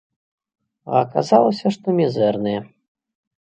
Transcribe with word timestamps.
А 0.93 0.95
аказалася, 1.05 1.67
што 1.75 1.87
мізэрныя. 2.01 2.65